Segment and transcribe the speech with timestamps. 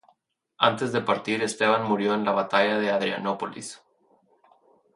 [0.57, 3.79] Antes de partir Esteban murió en la batalla de Adrianópolis.